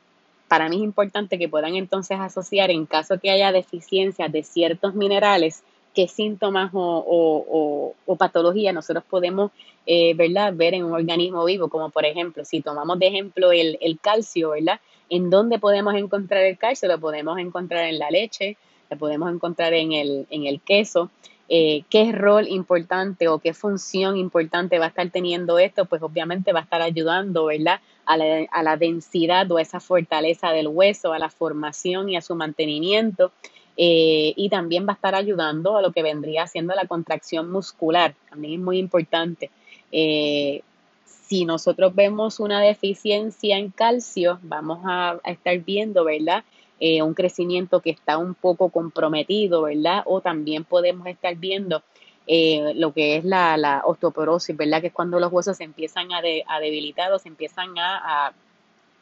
[0.55, 4.95] para mí es importante que puedan entonces asociar en caso que haya deficiencia de ciertos
[4.95, 9.51] minerales, qué síntomas o, patologías nosotros podemos
[9.85, 10.55] eh, ¿verdad?
[10.55, 14.79] ver en un organismo vivo, como por ejemplo, si tomamos de ejemplo el, calcio, ¿verdad?
[15.11, 16.88] ¿En dónde podemos encontrar el calcio?
[16.88, 18.57] Lo podemos encontrar en la leche,
[18.90, 21.11] lo podemos encontrar en el, en el queso.
[21.48, 25.85] Eh, ¿Qué rol importante o qué función importante va a estar teniendo esto?
[25.85, 27.80] Pues obviamente va a estar ayudando, ¿verdad?
[28.07, 32.35] a la, densidad o a esa fortaleza del hueso, a la formación y a su
[32.35, 33.33] mantenimiento.
[33.76, 38.14] Eh, y también va a estar ayudando a lo que vendría siendo la contracción muscular,
[38.30, 39.50] también es muy importante.
[39.90, 40.62] Eh,
[41.04, 46.44] si nosotros vemos una deficiencia en calcio, vamos a, estar viendo, ¿verdad?
[46.87, 50.03] Eh, un crecimiento que está un poco comprometido, ¿verdad?
[50.05, 51.83] O también podemos estar viendo
[52.27, 54.83] eh, lo que es la, osteoporosis, ¿verdad?
[54.83, 56.20] Que es cuando los huesos se empiezan a,
[56.61, 58.35] debilitar o se empiezan a,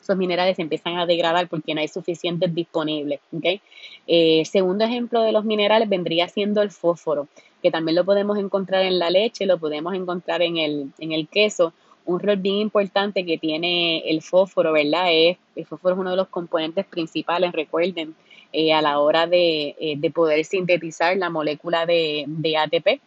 [0.00, 3.18] esos minerales se empiezan a degradar porque no hay suficientes disponibles.
[3.36, 3.60] ¿okay?
[4.06, 7.26] Eh, segundo ejemplo de los minerales vendría siendo el fósforo,
[7.64, 11.26] que también lo podemos encontrar en la leche, lo podemos encontrar en el, en el
[11.26, 11.72] queso.
[12.04, 15.06] Un rol bien importante que tiene el fósforo, ¿verdad?
[15.10, 18.14] Es, el fósforo es uno de los componentes principales, recuerden,
[18.52, 23.00] eh, a la hora de, de, poder sintetizar la molécula de, de ATP,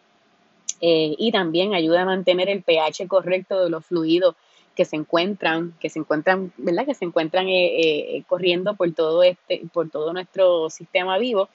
[0.80, 4.34] eh, y también ayuda a mantener el pH correcto de los fluidos
[4.74, 6.84] que se encuentran, que se encuentran, ¿verdad?
[6.84, 11.48] Que se encuentran eh, eh, corriendo por todo este, por todo nuestro sistema vivo.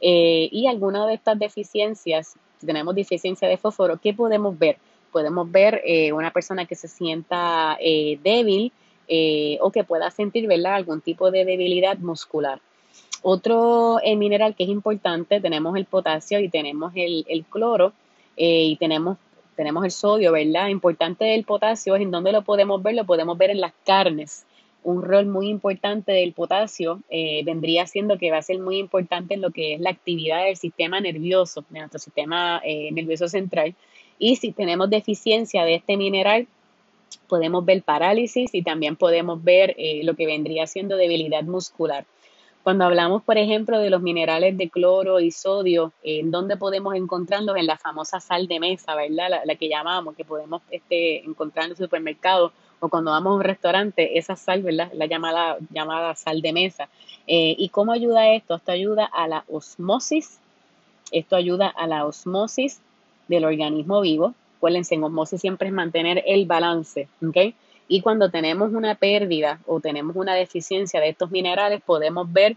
[0.00, 4.78] y alguna de estas deficiencias, si tenemos deficiencia de fósforo, ¿qué podemos ver?
[5.12, 5.82] Podemos ver
[6.14, 8.72] una persona que se sienta débil
[9.60, 10.74] o que pueda sentir, ¿verdad?
[10.74, 12.60] Algún tipo de debilidad muscular.
[13.22, 17.92] Otro mineral que es importante, tenemos el potasio y tenemos el, el cloro.
[18.36, 19.18] Eh, y tenemos,
[19.56, 20.68] tenemos el sodio, ¿verdad?
[20.68, 24.46] Importante del potasio es en donde lo podemos ver, lo podemos ver en las carnes.
[24.84, 29.34] Un rol muy importante del potasio eh, vendría siendo que va a ser muy importante
[29.34, 33.74] en lo que es la actividad del sistema nervioso, de nuestro sistema eh, nervioso central.
[34.18, 36.46] Y si tenemos deficiencia de este mineral,
[37.28, 42.04] podemos ver parálisis y también podemos ver eh, lo que vendría siendo debilidad muscular.
[42.62, 47.56] Cuando hablamos, por ejemplo, de los minerales de cloro y sodio, ¿en dónde podemos encontrarlos?
[47.56, 49.42] En la famosa sal de mesa, ¿verdad?
[49.44, 53.44] La, que llamamos, que podemos este, encontrar en el supermercado o cuando vamos a un
[53.44, 54.90] restaurante, esa sal, ¿verdad?
[54.94, 56.88] La llamada, llamada sal de mesa.
[57.28, 58.56] Eh, ¿Y cómo ayuda esto?
[58.56, 60.40] Esto ayuda a la osmosis,
[61.12, 62.80] esto ayuda a la osmosis
[63.28, 64.34] del organismo vivo.
[64.56, 67.06] Acuérdense, en osmosis siempre es mantener el balance.
[67.86, 72.56] Y cuando tenemos una pérdida o tenemos una deficiencia de estos minerales, podemos ver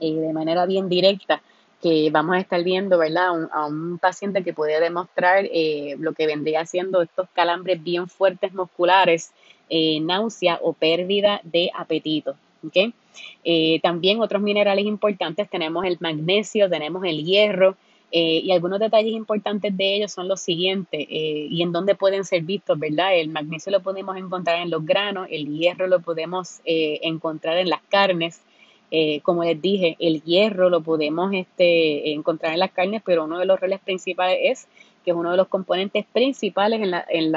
[0.00, 1.40] eh, de manera bien directa
[1.82, 3.48] que vamos a estar viendo, ¿verdad?
[3.52, 8.54] a un paciente que puede demostrar eh, lo que vendría siendo estos calambres bien fuertes
[8.54, 9.32] musculares,
[9.68, 12.36] eh, náusea o pérdida de apetito.
[12.64, 12.94] ¿okay?
[13.82, 17.76] también otros minerales importantes tenemos el magnesio, tenemos el hierro,
[18.14, 22.26] eh, y algunos detalles importantes de ellos son los siguientes eh, y en dónde pueden
[22.26, 23.16] ser vistos, ¿verdad?
[23.16, 27.70] El magnesio lo podemos encontrar en los granos, el hierro lo podemos eh, encontrar en
[27.70, 28.42] las carnes.
[29.22, 33.46] Como les dije, el hierro lo podemos este, encontrar en las carnes, pero uno de
[33.46, 34.68] los roles principales es
[35.04, 37.32] que es uno de los componentes principales en la, en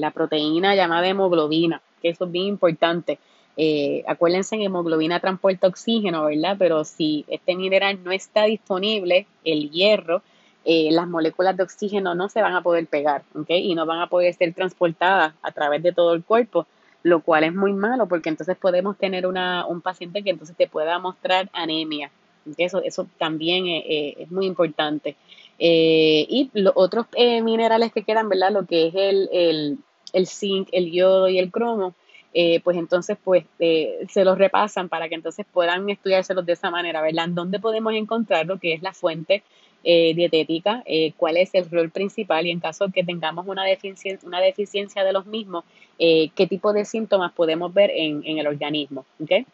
[0.00, 3.18] la, proteína llamada hemoglobina, que eso es bien importante.
[3.56, 6.56] Eh, acuérdense, en hemoglobina transporta oxígeno, ¿verdad?
[6.58, 10.22] Pero si este mineral no está disponible, el hierro,
[10.64, 13.50] eh, las moléculas de oxígeno no se van a poder pegar, ¿ok?
[13.50, 16.66] Y no van a poder ser transportadas a través de todo el cuerpo,
[17.06, 20.66] lo cual es muy malo porque entonces podemos tener una, un paciente que entonces te
[20.66, 22.10] pueda mostrar anemia.
[22.56, 25.16] Eso, eso también eh, es muy importante.
[25.58, 27.06] y los otros
[27.42, 28.52] minerales que quedan, ¿verdad?
[28.52, 29.78] Lo que es el, el,
[30.12, 31.94] el zinc, el yodo y el cromo,
[32.38, 36.70] eh, pues entonces pues eh, se los repasan para que entonces puedan estudiárselos de esa
[36.70, 37.28] manera, ¿verdad?
[37.30, 39.42] ¿Dónde podemos encontrar lo que es la fuente
[39.88, 40.82] eh, dietética?
[41.16, 42.46] ¿Cuál es el rol principal?
[42.46, 45.64] Y en caso que tengamos una deficiencia, una deficiencia de los mismos,
[45.98, 49.06] ¿qué tipo de síntomas podemos ver en, el organismo?
[49.22, 49.46] ¿okay?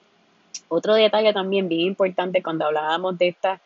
[0.69, 3.61] Otro detalle también bien importante cuando hablábamos de estas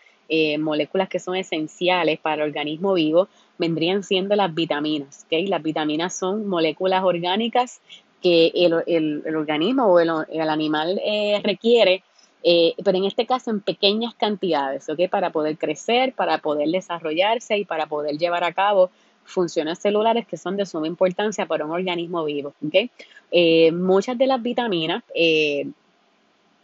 [0.58, 5.24] moléculas que son esenciales para el organismo vivo, vendrían siendo las vitaminas.
[5.26, 5.46] ¿okay?
[5.46, 7.80] Las vitaminas son moléculas orgánicas
[8.22, 10.10] que el, organismo o el,
[10.48, 12.02] animal eh, requiere,
[12.42, 15.08] eh, pero en este caso en pequeñas cantidades, ¿ok?
[15.10, 18.90] Para poder crecer, para poder desarrollarse y para poder llevar a cabo
[19.24, 22.90] funciones celulares que son de suma importancia para un organismo vivo, ¿ok?
[23.32, 25.02] Eh, muchas de las vitaminas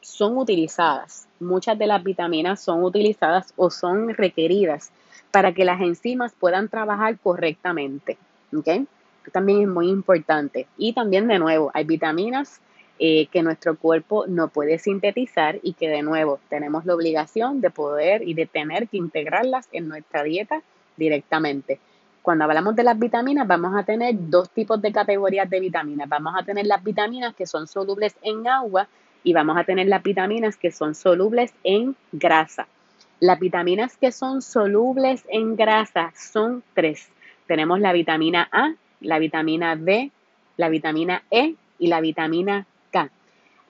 [0.00, 4.90] son utilizadas, muchas de las vitaminas son utilizadas o son requeridas
[5.30, 8.18] para que las enzimas puedan trabajar correctamente,
[8.56, 8.86] ¿ok?
[9.30, 10.66] también es muy importante.
[10.76, 12.60] Y también, de nuevo, hay vitaminas
[12.98, 17.70] eh, que nuestro cuerpo no puede sintetizar y que, de nuevo, tenemos la obligación de
[17.70, 20.62] poder y de tener que integrarlas en nuestra dieta
[20.96, 21.80] directamente.
[22.22, 26.08] Cuando hablamos de las vitaminas, vamos a tener dos tipos de categorías de vitaminas.
[26.08, 28.86] Vamos a tener las vitaminas que son solubles en agua
[29.24, 32.68] y vamos a tener las vitaminas que son solubles en grasa.
[33.18, 37.08] Las vitaminas que son solubles en grasa son tres.
[37.46, 40.10] Tenemos la vitamina A, la vitamina D,
[40.56, 42.66] la vitamina E y la vitamina.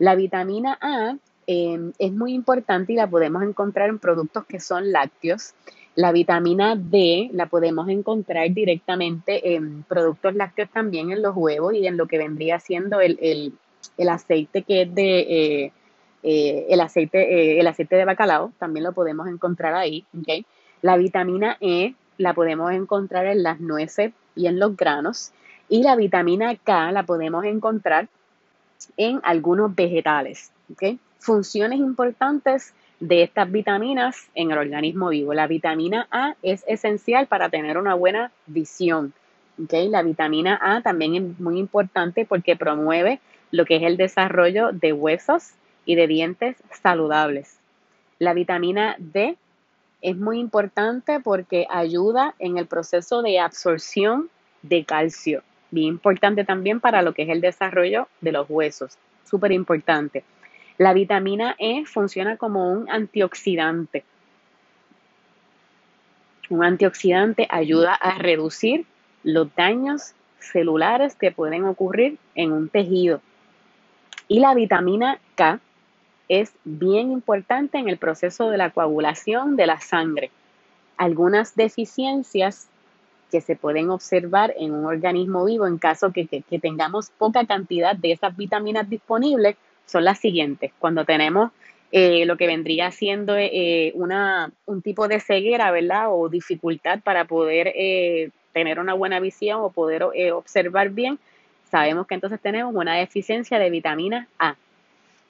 [0.03, 4.91] La vitamina A em, es muy importante y la podemos encontrar en productos que son
[4.91, 5.55] lácteos.
[5.95, 11.87] La vitamina D la podemos encontrar directamente en productos lácteos también en los huevos y
[11.87, 13.55] en lo que vendría siendo el,
[14.09, 15.73] aceite que es de eh,
[16.25, 20.05] eh, el aceite eh, el aceite de bacalao también lo podemos encontrar ahí
[20.81, 25.31] la vitamina E la podemos encontrar en las nueces y en los granos.
[25.69, 28.09] Y la vitamina K la podemos encontrar
[28.97, 30.53] en algunos vegetales.
[31.19, 35.35] Funciones importantes de estas vitaminas en el organismo vivo.
[35.35, 39.13] La vitamina A es esencial para tener una buena visión.
[39.57, 44.93] La vitamina A también es muy importante porque promueve lo que es el desarrollo de
[44.93, 45.51] huesos
[45.85, 47.59] y de dientes saludables.
[48.19, 49.37] La vitamina D
[50.01, 54.31] es muy importante porque ayuda en el proceso de absorción
[54.63, 55.43] de calcio.
[55.73, 58.99] Bien importante también para lo que es el desarrollo de los huesos.
[59.25, 60.23] Súper importante.
[60.77, 64.05] La vitamina E funciona como un antioxidante.
[66.51, 68.85] Un antioxidante ayuda a reducir
[69.25, 73.23] los daños celulares que pueden ocurrir en un tejido.
[74.29, 75.59] Y la vitamina K
[76.29, 80.31] es bien importante en el proceso de la coagulación de la sangre.
[80.99, 82.69] Algunas deficiencias
[83.33, 87.97] que se pueden observar en un organismo vivo en caso que, que, tengamos poca cantidad
[87.97, 89.57] de esas vitaminas disponibles
[89.87, 90.71] son las siguientes.
[90.79, 91.51] Cuando tenemos
[91.91, 96.07] eh, lo que vendría siendo eh, una, un tipo de ceguera, ¿verdad?
[96.11, 100.03] O dificultad para poder eh, tener una buena visión o poder
[100.33, 101.19] observar bien,
[101.71, 104.57] sabemos que entonces tenemos una deficiencia de vitamina A.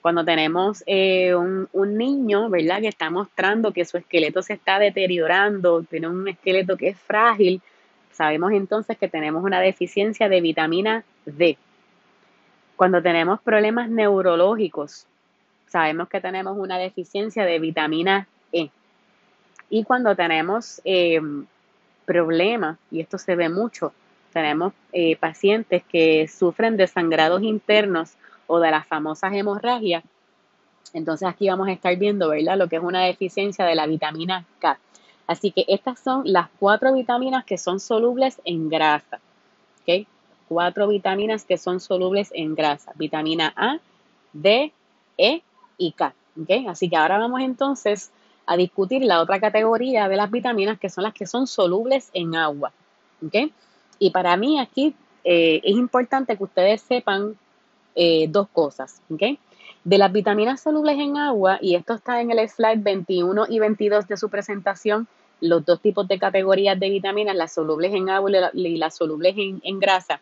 [0.01, 2.81] Cuando tenemos un, un, niño, ¿verdad?
[2.81, 7.61] Que está mostrando que su esqueleto se está deteriorando, tiene un esqueleto que es frágil,
[8.13, 11.57] sabemos entonces que tenemos una deficiencia de vitamina D.
[12.75, 15.05] Cuando tenemos problemas neurológicos,
[15.67, 18.69] sabemos que tenemos una deficiencia de vitamina E.
[19.69, 21.19] Y cuando tenemos eh,
[22.05, 23.93] problemas, y esto se ve mucho,
[24.31, 28.13] tenemos eh, pacientes que sufren de sangrados internos
[28.47, 30.03] o de las famosas hemorragias,
[30.93, 32.57] entonces aquí vamos a estar viendo, ¿verdad?
[32.57, 34.77] Lo que es una deficiencia de la vitamina K.
[35.27, 39.19] Así que estas son las cuatro vitaminas que son solubles en grasa.
[39.81, 40.07] ¿Ok?
[40.47, 42.91] Cuatro vitaminas que son solubles en grasa.
[42.95, 43.79] Vitamina A,
[44.33, 44.71] D,
[45.17, 45.41] E
[45.77, 46.13] y K.
[46.41, 46.49] ¿Ok?
[46.67, 48.11] Así que ahora vamos entonces
[48.45, 52.35] a discutir la otra categoría de las vitaminas que son las que son solubles en
[52.35, 52.73] agua.
[53.25, 53.51] ¿Ok?
[53.99, 54.93] Y para mí aquí
[55.23, 57.37] eh, es importante que ustedes sepan
[57.95, 59.01] eh, dos cosas.
[59.09, 59.23] ¿Ok?
[59.83, 64.07] De las vitaminas solubles en agua, y esto está en el slide 21 y 22
[64.07, 65.07] de su presentación,
[65.41, 69.79] los dos tipos de categorías de vitaminas, las solubles en agua y las solubles en,
[69.79, 70.21] grasa.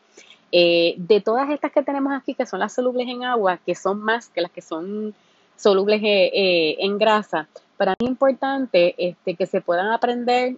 [0.51, 4.01] Eh, de todas estas que tenemos aquí, que son las solubles en agua, que son
[4.01, 5.14] más que las que son
[5.55, 7.47] solubles eh, eh, en grasa,
[7.78, 10.57] para mí es importante este, que se puedan aprender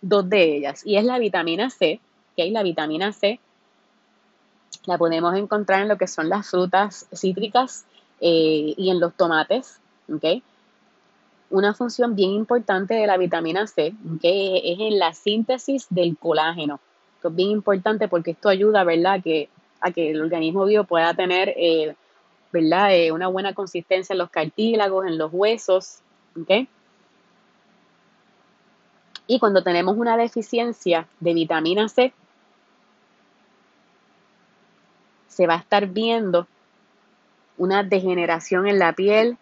[0.00, 2.00] dos de ellas, y es la vitamina C,
[2.36, 3.38] que la vitamina C
[4.86, 7.84] la podemos encontrar en lo que son las frutas cítricas
[8.20, 9.80] eh, y en los tomates.
[11.50, 16.80] Una función bien importante de la vitamina C es en la síntesis del colágeno.
[17.16, 19.22] Esto es bien importante porque esto ayuda ¿verdad?
[19.22, 19.48] Que,
[19.80, 21.94] a que el organismo vivo pueda tener eh,
[22.52, 22.94] ¿verdad?
[22.94, 25.98] Eh, una buena consistencia en los cartílagos, en los huesos.
[29.26, 32.12] Y cuando tenemos una deficiencia de vitamina C,
[35.38, 36.48] se va a estar viendo
[37.58, 39.38] una degeneración en la piel,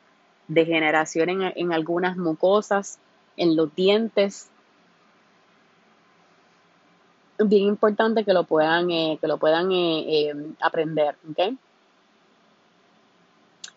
[0.46, 2.98] degeneración en, algunas mucosas,
[3.38, 4.50] en los dientes.
[7.38, 11.16] Bien importante que lo puedan, eh, que lo puedan eh, eh, aprender.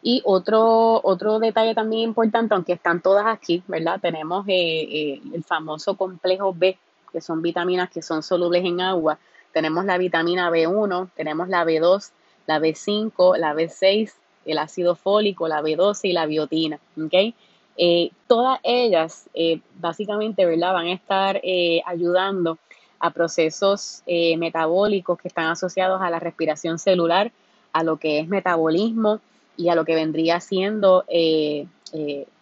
[0.02, 3.98] Y otro, otro detalle también importante, aunque están todas aquí, ¿verdad?
[4.02, 6.78] Tenemos el famoso complejo B,
[7.14, 9.18] que son vitaminas que son solubles en agua,
[9.54, 12.12] tenemos la vitamina B1, tenemos la B2,
[12.48, 14.12] la B5, la B6,
[14.46, 16.80] el ácido fólico, la B12 y la biotina.
[17.04, 17.34] ¿okay?
[17.78, 20.74] Eh, todas ellas eh, básicamente ¿verdad?
[20.74, 22.58] van a estar eh, ayudando
[23.00, 27.32] a procesos metabólicos que están asociados a la respiración celular,
[27.72, 29.22] a lo que es metabolismo
[29.56, 31.06] y a lo que vendría siendo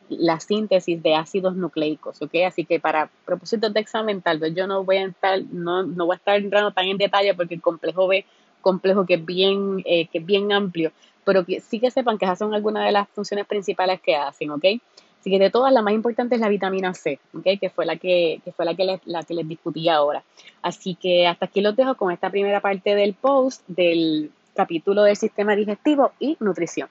[0.10, 2.36] la síntesis de ácidos nucleicos, ¿ok?
[2.48, 6.06] Así que para propósitos de examen, tal vez yo no voy a estar, no, no
[6.06, 8.26] voy a estar entrando tan en detalle porque el complejo B
[8.62, 10.92] complejo que es bien, eh, que es bien amplio,
[11.24, 14.52] pero que sí que sepan que esas son algunas de las funciones principales que hacen,
[14.52, 14.66] ¿ok?
[15.20, 17.60] Así que de todas, la más importante es la vitamina C, ¿ok?
[17.60, 20.24] Que fue la que, que fue la que, les, la que les discutí ahora.
[20.62, 25.16] Así que hasta aquí los dejo con esta primera parte del post del capítulo del
[25.16, 26.90] sistema digestivo y nutrición.